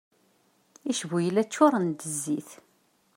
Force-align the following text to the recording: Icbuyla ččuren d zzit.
Icbuyla 0.91 1.43
ččuren 1.47 1.87
d 1.89 2.01
zzit. 2.13 2.49